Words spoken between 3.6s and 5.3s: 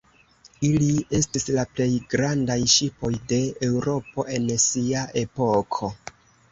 Eŭropo en sia